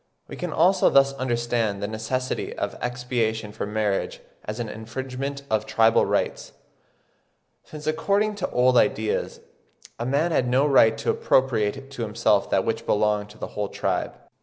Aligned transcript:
we 0.27 0.35
can 0.35 0.51
also 0.51 0.89
thus 0.89 1.13
understand 1.13 1.79
"the 1.79 1.87
necessity 1.87 2.55
of 2.57 2.75
expiation 2.81 3.51
for 3.51 3.67
marriage 3.67 4.19
as 4.45 4.59
an 4.59 4.67
infringement 4.67 5.43
of 5.47 5.67
tribal 5.67 6.07
rites, 6.07 6.53
since 7.65 7.85
according 7.85 8.33
to 8.33 8.49
old 8.49 8.77
ideas, 8.77 9.41
a 9.99 10.05
man 10.07 10.31
had 10.31 10.47
no 10.47 10.65
right 10.65 10.97
to 10.97 11.11
appropriate 11.11 11.91
to 11.91 12.01
himself 12.01 12.49
that 12.49 12.65
which 12.65 12.87
belonged 12.87 13.29
to 13.29 13.37
the 13.37 13.49
whole 13.49 13.69
tribe." 13.69 14.15